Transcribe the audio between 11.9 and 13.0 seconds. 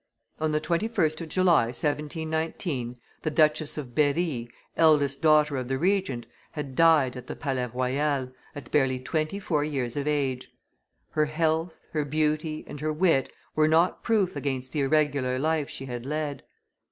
her beauty, and her